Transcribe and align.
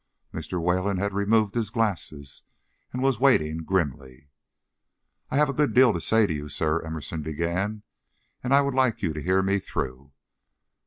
Mr. 0.33 0.59
Wayland 0.59 0.97
had 0.97 1.13
removed 1.13 1.53
his 1.53 1.69
glasses, 1.69 2.41
and 2.91 3.03
was 3.03 3.19
waiting 3.19 3.57
grimly. 3.59 4.29
"I 5.29 5.35
have 5.37 5.47
a 5.47 5.53
good 5.53 5.75
deal 5.75 5.93
to 5.93 6.01
say 6.01 6.25
to 6.25 6.33
you, 6.33 6.49
sir," 6.49 6.81
Emerson 6.81 7.21
began, 7.21 7.83
"and 8.43 8.51
I 8.51 8.61
would 8.61 8.73
like 8.73 9.03
you 9.03 9.13
to 9.13 9.21
hear 9.21 9.43
me 9.43 9.59
through." 9.59 10.11